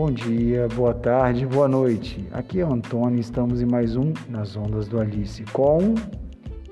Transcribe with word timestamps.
bom 0.00 0.10
dia, 0.10 0.66
boa 0.74 0.94
tarde, 0.94 1.44
boa 1.44 1.68
noite. 1.68 2.26
Aqui 2.32 2.58
é 2.60 2.64
o 2.64 2.72
Antônio 2.72 3.18
e 3.18 3.20
estamos 3.20 3.60
em 3.60 3.66
mais 3.66 3.96
um 3.96 4.14
Nas 4.30 4.56
Ondas 4.56 4.88
do 4.88 4.98
Alice 4.98 5.44
com. 5.52 5.94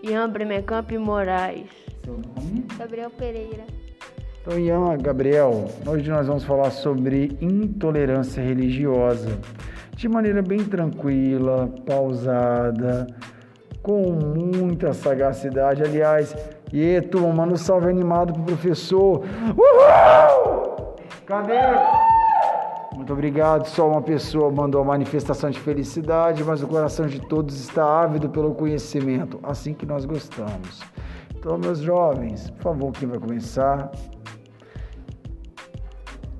Ian 0.02 0.30
Bremecamp 0.30 0.90
Moraes. 0.92 1.68
Seu 2.02 2.14
nome? 2.14 2.64
Gabriel 2.78 3.10
Pereira. 3.10 3.64
Então, 4.40 4.58
Ian, 4.58 4.96
Gabriel, 4.96 5.66
hoje 5.86 6.08
nós 6.08 6.26
vamos 6.26 6.42
falar 6.42 6.70
sobre 6.70 7.36
intolerância 7.38 8.42
religiosa 8.42 9.38
de 9.94 10.08
maneira 10.08 10.40
bem 10.40 10.64
tranquila, 10.64 11.68
pausada, 11.84 13.08
com 13.82 14.10
muita 14.10 14.94
sagacidade. 14.94 15.82
Aliás, 15.82 16.34
e 16.72 16.98
turma, 17.02 17.34
manda 17.34 17.52
um 17.52 17.58
salve 17.58 17.90
animado 17.90 18.32
pro 18.32 18.44
professor. 18.44 19.22
Uhul! 19.54 20.96
Cadê? 21.26 21.58
Muito 22.94 23.12
obrigado. 23.12 23.66
Só 23.66 23.88
uma 23.88 24.02
pessoa 24.02 24.50
mandou 24.50 24.80
a 24.80 24.84
manifestação 24.84 25.50
de 25.50 25.60
felicidade, 25.60 26.42
mas 26.42 26.62
o 26.62 26.66
coração 26.66 27.06
de 27.06 27.20
todos 27.20 27.60
está 27.60 28.02
ávido 28.02 28.28
pelo 28.28 28.54
conhecimento, 28.54 29.38
assim 29.42 29.74
que 29.74 29.86
nós 29.86 30.04
gostamos. 30.04 30.82
Então, 31.36 31.56
meus 31.56 31.78
jovens, 31.78 32.50
por 32.50 32.62
favor, 32.62 32.92
quem 32.92 33.08
vai 33.08 33.18
começar? 33.18 33.90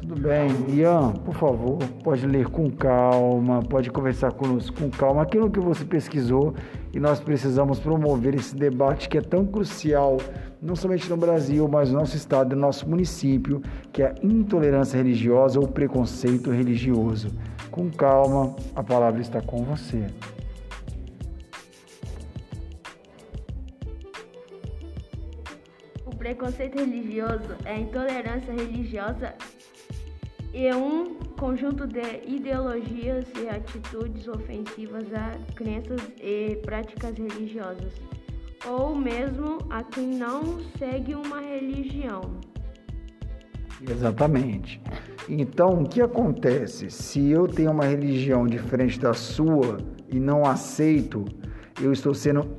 Tudo 0.08 0.22
bem. 0.22 0.48
Ian, 0.74 1.12
por 1.12 1.34
favor, 1.34 1.76
pode 2.02 2.26
ler 2.26 2.48
com 2.48 2.70
calma, 2.70 3.62
pode 3.62 3.90
conversar 3.90 4.32
conosco 4.32 4.74
com 4.80 4.88
calma 4.88 5.20
aquilo 5.20 5.50
que 5.50 5.60
você 5.60 5.84
pesquisou 5.84 6.54
e 6.94 6.98
nós 6.98 7.20
precisamos 7.20 7.78
promover 7.78 8.34
esse 8.34 8.56
debate 8.56 9.06
que 9.06 9.18
é 9.18 9.20
tão 9.20 9.44
crucial, 9.44 10.16
não 10.62 10.74
somente 10.74 11.10
no 11.10 11.16
Brasil, 11.18 11.68
mas 11.68 11.90
no 11.90 11.98
nosso 11.98 12.16
estado, 12.16 12.56
no 12.56 12.62
nosso 12.62 12.88
município, 12.88 13.60
que 13.92 14.02
é 14.02 14.06
a 14.06 14.14
intolerância 14.22 14.96
religiosa 14.96 15.60
ou 15.60 15.68
preconceito 15.68 16.50
religioso. 16.50 17.28
Com 17.70 17.90
calma, 17.90 18.56
a 18.74 18.82
palavra 18.82 19.20
está 19.20 19.42
com 19.42 19.62
você. 19.62 20.06
O 26.06 26.16
preconceito 26.16 26.78
religioso 26.78 27.56
é 27.66 27.72
a 27.72 27.78
intolerância 27.78 28.54
religiosa 28.54 29.34
e 30.52 30.72
um 30.72 31.14
conjunto 31.38 31.86
de 31.86 32.00
ideologias 32.26 33.26
e 33.40 33.48
atitudes 33.48 34.26
ofensivas 34.28 35.04
a 35.12 35.38
crenças 35.54 36.00
e 36.20 36.56
práticas 36.62 37.16
religiosas, 37.16 37.92
ou 38.66 38.94
mesmo 38.94 39.58
a 39.70 39.82
quem 39.82 40.06
não 40.06 40.60
segue 40.78 41.14
uma 41.14 41.40
religião. 41.40 42.22
Exatamente. 43.88 44.80
Então, 45.28 45.82
o 45.82 45.88
que 45.88 46.00
acontece? 46.00 46.90
Se 46.90 47.30
eu 47.30 47.46
tenho 47.46 47.70
uma 47.70 47.84
religião 47.84 48.46
diferente 48.46 48.98
da 48.98 49.14
sua 49.14 49.78
e 50.10 50.18
não 50.18 50.44
aceito, 50.44 51.24
eu 51.80 51.92
estou 51.92 52.12
sendo 52.14 52.56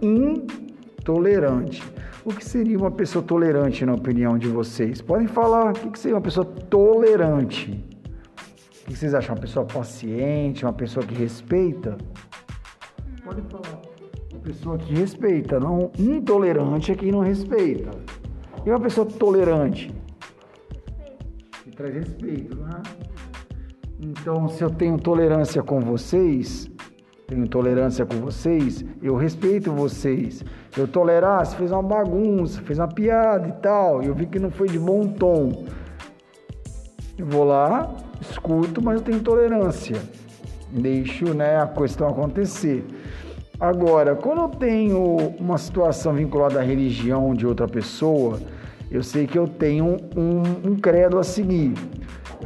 intolerante. 1.09 1.83
O 2.23 2.31
que 2.31 2.45
seria 2.45 2.77
uma 2.77 2.91
pessoa 2.91 3.23
tolerante 3.23 3.83
na 3.85 3.93
opinião 3.93 4.37
de 4.37 4.47
vocês? 4.47 5.01
Podem 5.01 5.27
falar 5.27 5.71
o 5.71 5.91
que 5.91 5.97
seria 5.97 6.15
uma 6.15 6.21
pessoa 6.21 6.45
tolerante. 6.45 7.83
O 8.83 8.91
que 8.91 8.95
vocês 8.95 9.13
acham? 9.15 9.35
Uma 9.35 9.41
pessoa 9.41 9.65
paciente, 9.65 10.63
uma 10.65 10.73
pessoa 10.73 11.05
que 11.05 11.15
respeita? 11.15 11.97
Pode 13.23 13.41
falar. 13.43 13.81
Uma 14.31 14.41
pessoa 14.41 14.77
que 14.77 14.93
respeita, 14.93 15.59
não 15.59 15.91
intolerante 15.97 16.91
é 16.91 16.95
quem 16.95 17.11
não 17.11 17.19
respeita. 17.19 17.89
E 18.65 18.69
uma 18.69 18.79
pessoa 18.79 19.05
tolerante? 19.05 19.91
Que 21.63 21.71
traz 21.71 21.93
respeito, 21.93 22.55
né? 22.57 22.81
Então, 23.99 24.47
se 24.47 24.63
eu 24.63 24.69
tenho 24.69 24.97
tolerância 24.97 25.61
com 25.61 25.81
vocês, 25.81 26.69
tenho 27.29 27.47
tolerância 27.47 28.05
com 28.07 28.15
vocês, 28.15 28.83
eu 29.03 29.15
respeito 29.15 29.71
vocês. 29.71 30.43
Eu 30.75 30.87
tolerar, 30.87 31.45
se 31.45 31.55
fez 31.55 31.71
uma 31.71 31.83
bagunça, 31.83 32.59
fez 32.61 32.79
uma 32.79 32.87
piada 32.87 33.47
e 33.47 33.51
tal, 33.61 34.01
eu 34.01 34.15
vi 34.15 34.25
que 34.25 34.39
não 34.39 34.49
foi 34.49 34.67
de 34.67 34.79
bom 34.79 35.07
tom. 35.07 35.65
Eu 37.15 37.27
vou 37.27 37.43
lá, 37.43 37.93
escuto, 38.19 38.83
mas 38.83 38.95
eu 38.95 39.01
tenho 39.01 39.19
tolerância. 39.19 40.01
Deixo 40.71 41.33
né, 41.35 41.61
a 41.61 41.67
questão 41.67 42.07
acontecer. 42.07 42.83
Agora, 43.59 44.15
quando 44.15 44.41
eu 44.41 44.49
tenho 44.49 45.15
uma 45.39 45.57
situação 45.57 46.13
vinculada 46.13 46.59
à 46.59 46.63
religião 46.63 47.35
de 47.35 47.45
outra 47.45 47.67
pessoa, 47.67 48.39
eu 48.89 49.03
sei 49.03 49.27
que 49.27 49.37
eu 49.37 49.47
tenho 49.47 49.97
um, 50.15 50.71
um 50.71 50.75
credo 50.75 51.19
a 51.19 51.23
seguir. 51.23 51.73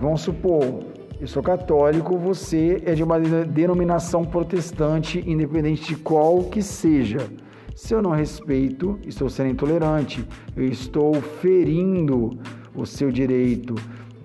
Vamos 0.01 0.21
supor, 0.21 0.83
eu 1.23 1.27
sou 1.27 1.41
católico, 1.41 2.17
você 2.17 2.81
é 2.85 2.93
de 2.93 3.01
uma 3.01 3.17
denominação 3.17 4.25
protestante, 4.25 5.23
independente 5.25 5.87
de 5.87 5.95
qual 5.95 6.43
que 6.43 6.61
seja. 6.61 7.29
Se 7.73 7.93
eu 7.93 8.01
não 8.01 8.11
respeito, 8.11 8.99
estou 9.07 9.29
sendo 9.29 9.51
intolerante, 9.51 10.27
eu 10.53 10.65
estou 10.65 11.13
ferindo 11.13 12.37
o 12.75 12.85
seu 12.85 13.09
direito. 13.09 13.73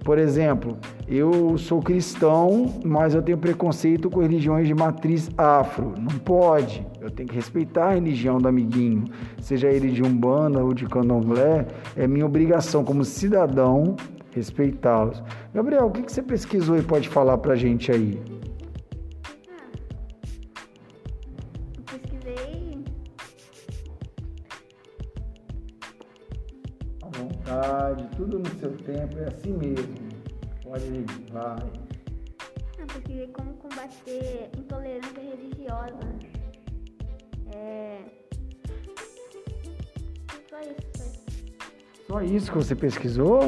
Por 0.02 0.18
exemplo, 0.18 0.76
eu 1.06 1.56
sou 1.56 1.80
cristão, 1.80 2.80
mas 2.84 3.14
eu 3.14 3.22
tenho 3.22 3.38
preconceito 3.38 4.10
com 4.10 4.18
religiões 4.18 4.66
de 4.66 4.74
matriz 4.74 5.30
afro. 5.38 5.94
Não 5.96 6.18
pode. 6.18 6.84
Eu 7.00 7.12
tenho 7.12 7.28
que 7.28 7.36
respeitar 7.36 7.90
a 7.90 7.94
religião 7.94 8.38
do 8.38 8.48
amiguinho, 8.48 9.04
seja 9.40 9.68
ele 9.68 9.92
de 9.92 10.02
umbanda 10.02 10.64
ou 10.64 10.74
de 10.74 10.84
candomblé. 10.84 11.64
É 11.96 12.08
minha 12.08 12.26
obrigação 12.26 12.82
como 12.82 13.04
cidadão 13.04 13.94
respeitá-los. 14.38 15.22
Gabriel, 15.52 15.86
o 15.86 15.90
que 15.90 16.02
você 16.02 16.22
pesquisou 16.22 16.78
e 16.78 16.82
pode 16.82 17.08
falar 17.08 17.38
para 17.38 17.52
a 17.52 17.56
gente 17.56 17.92
aí? 17.92 18.20
Eu 21.76 21.82
pesquisei. 21.84 22.84
À 27.02 27.08
vontade, 27.18 28.08
tudo 28.16 28.38
no 28.38 28.48
seu 28.58 28.70
tempo, 28.78 29.18
é 29.18 29.26
assim 29.26 29.52
mesmo. 29.52 29.94
Pode 30.62 30.84
ir, 30.84 31.06
vai. 31.32 31.58
Eu 32.78 32.86
pesquisei 32.86 33.26
como 33.28 33.52
combater 33.54 34.50
intolerância 34.56 35.20
religiosa. 35.20 35.98
É. 37.54 37.98
Só 40.48 40.60
isso, 40.60 40.86
só 40.96 41.04
isso. 41.04 41.28
Só 42.06 42.22
isso 42.22 42.52
que 42.52 42.58
você 42.58 42.74
pesquisou? 42.74 43.40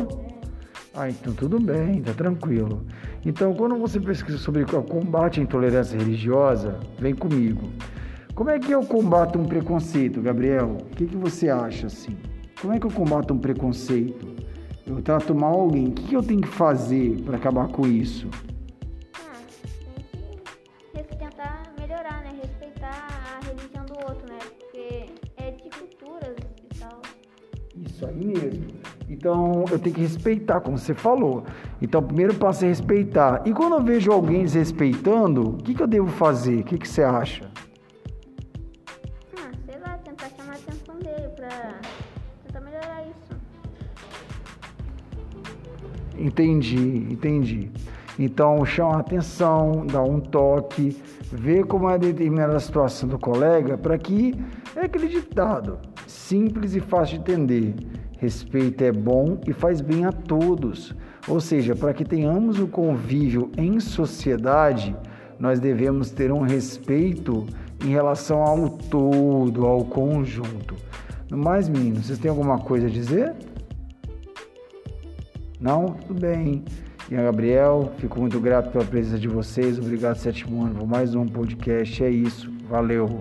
Ah, 0.92 1.08
então 1.08 1.32
tudo 1.32 1.60
bem, 1.60 2.02
tá 2.02 2.12
tranquilo. 2.12 2.84
Então, 3.24 3.54
quando 3.54 3.76
você 3.76 4.00
pesquisa 4.00 4.38
sobre 4.38 4.62
o 4.62 4.82
combate 4.82 5.38
à 5.38 5.42
intolerância 5.42 5.96
religiosa, 5.96 6.80
vem 6.98 7.14
comigo. 7.14 7.70
Como 8.34 8.50
é 8.50 8.58
que 8.58 8.72
eu 8.72 8.82
combato 8.84 9.38
um 9.38 9.44
preconceito, 9.44 10.20
Gabriel? 10.20 10.78
O 10.80 10.96
que, 10.96 11.06
que 11.06 11.16
você 11.16 11.48
acha 11.48 11.86
assim? 11.86 12.16
Como 12.60 12.72
é 12.72 12.80
que 12.80 12.86
eu 12.86 12.90
combato 12.90 13.32
um 13.32 13.38
preconceito? 13.38 14.34
Eu 14.84 15.00
trato 15.00 15.32
mal 15.32 15.60
alguém. 15.60 15.88
O 15.88 15.92
que, 15.92 16.08
que 16.08 16.14
eu 16.14 16.22
tenho 16.22 16.40
que 16.40 16.48
fazer 16.48 17.20
para 17.22 17.36
acabar 17.36 17.68
com 17.68 17.86
isso? 17.86 18.28
Ah, 19.14 19.40
tem 20.92 21.04
que 21.04 21.16
tentar 21.16 21.72
melhorar, 21.78 22.22
né? 22.24 22.32
Respeitar 22.42 23.06
a 23.40 23.46
religião 23.46 23.84
do 23.86 23.94
outro, 24.08 24.26
né? 24.26 24.38
Porque 24.58 25.06
é 25.36 25.52
de 25.52 25.70
culturas 25.78 26.36
e 26.64 26.78
tal. 26.78 27.00
Isso 27.76 28.06
aí 28.06 28.24
mesmo. 28.24 28.79
Então 29.20 29.66
eu 29.70 29.78
tenho 29.78 29.94
que 29.94 30.00
respeitar, 30.00 30.62
como 30.62 30.78
você 30.78 30.94
falou. 30.94 31.44
Então, 31.82 32.00
o 32.00 32.04
primeiro 32.04 32.34
passo 32.36 32.64
é 32.64 32.69
respeitar. 32.69 33.42
E 33.44 33.53
quando 33.53 33.75
eu 33.75 33.82
vejo 33.82 34.10
alguém 34.10 34.44
desrespeitando, 34.44 35.50
o 35.50 35.56
que, 35.58 35.75
que 35.75 35.82
eu 35.82 35.86
devo 35.86 36.06
fazer? 36.06 36.60
O 36.60 36.64
que, 36.64 36.78
que 36.78 36.88
você 36.88 37.03
acha? 37.03 37.50
Ah, 39.36 39.50
sei 39.66 39.78
lá, 39.78 39.98
tentar 39.98 40.31
chamar 40.31 40.54
a 40.54 40.56
atenção 40.56 40.98
dele 41.00 41.28
pra 41.36 41.50
tentar 42.47 42.60
melhorar 42.62 43.03
isso. 43.03 43.41
Entendi, 46.19 47.06
entendi. 47.11 47.70
Então, 48.19 48.64
chama 48.64 48.96
a 48.96 49.00
atenção, 49.00 49.87
dá 49.87 50.02
um 50.02 50.19
toque, 50.19 50.96
vê 51.31 51.62
como 51.62 51.90
é 51.90 51.99
determinada 51.99 52.56
a 52.56 52.61
situação 52.61 53.06
do 53.06 53.19
colega, 53.19 53.76
para 53.76 53.99
que 53.99 54.34
é 54.75 54.81
aquele 54.87 55.08
ditado, 55.08 55.78
simples 56.06 56.75
e 56.75 56.81
fácil 56.81 57.19
de 57.19 57.32
entender. 57.32 57.75
Respeito 58.20 58.84
é 58.84 58.93
bom 58.93 59.40
e 59.46 59.52
faz 59.55 59.81
bem 59.81 60.05
a 60.05 60.12
todos. 60.12 60.94
Ou 61.26 61.40
seja, 61.40 61.75
para 61.75 61.94
que 61.94 62.05
tenhamos 62.05 62.61
o 62.61 62.67
convívio 62.67 63.50
em 63.56 63.81
sociedade, 63.81 64.94
nós 65.38 65.58
devemos 65.58 66.11
ter 66.11 66.31
um 66.31 66.40
respeito 66.40 67.46
em 67.82 67.88
relação 67.88 68.43
ao 68.43 68.69
todo, 68.69 69.64
ao 69.64 69.87
conjunto. 69.87 70.76
No 71.31 71.38
mais, 71.38 71.67
meninos, 71.67 72.06
vocês 72.06 72.19
têm 72.19 72.31
alguma 72.31 72.58
coisa 72.58 72.88
a 72.88 72.90
dizer? 72.90 73.34
Não? 75.58 75.87
Tudo 76.06 76.20
bem. 76.20 76.62
A 77.11 77.22
Gabriel, 77.22 77.90
fico 77.96 78.20
muito 78.20 78.38
grato 78.38 78.70
pela 78.70 78.84
presença 78.84 79.19
de 79.19 79.28
vocês. 79.28 79.78
Obrigado, 79.78 80.17
sétimo 80.17 80.62
ano, 80.62 80.75
por 80.75 80.87
mais 80.87 81.14
um 81.14 81.26
podcast. 81.26 82.05
É 82.05 82.11
isso. 82.11 82.52
Valeu. 82.69 83.19